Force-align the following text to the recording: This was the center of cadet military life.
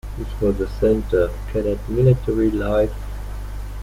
This 0.17 0.41
was 0.41 0.57
the 0.57 0.67
center 0.67 1.25
of 1.25 1.37
cadet 1.53 1.77
military 1.87 2.49
life. 2.49 2.91